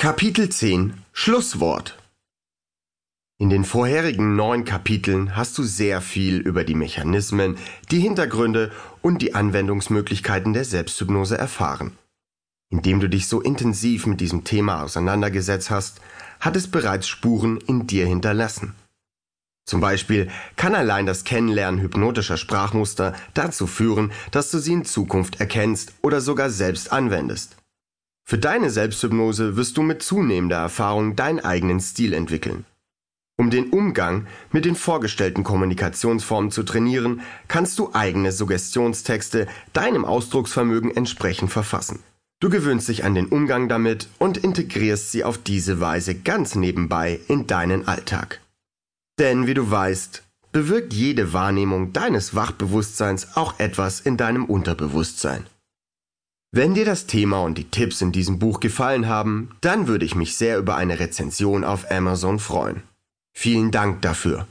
[0.00, 1.98] Kapitel 10 Schlusswort
[3.36, 7.58] In den vorherigen neun Kapiteln hast du sehr viel über die Mechanismen,
[7.90, 11.98] die Hintergründe und die Anwendungsmöglichkeiten der Selbsthypnose erfahren.
[12.70, 16.00] Indem du dich so intensiv mit diesem Thema auseinandergesetzt hast,
[16.40, 18.74] hat es bereits Spuren in dir hinterlassen.
[19.66, 25.40] Zum Beispiel kann allein das Kennenlernen hypnotischer Sprachmuster dazu führen, dass du sie in Zukunft
[25.40, 27.59] erkennst oder sogar selbst anwendest.
[28.30, 32.64] Für deine Selbsthypnose wirst du mit zunehmender Erfahrung deinen eigenen Stil entwickeln.
[33.36, 40.96] Um den Umgang mit den vorgestellten Kommunikationsformen zu trainieren, kannst du eigene Suggestionstexte deinem Ausdrucksvermögen
[40.96, 42.04] entsprechend verfassen.
[42.38, 47.18] Du gewöhnst dich an den Umgang damit und integrierst sie auf diese Weise ganz nebenbei
[47.26, 48.40] in deinen Alltag.
[49.18, 55.46] Denn wie du weißt, bewirkt jede Wahrnehmung deines Wachbewusstseins auch etwas in deinem Unterbewusstsein.
[56.52, 60.16] Wenn dir das Thema und die Tipps in diesem Buch gefallen haben, dann würde ich
[60.16, 62.82] mich sehr über eine Rezension auf Amazon freuen.
[63.32, 64.48] Vielen Dank dafür.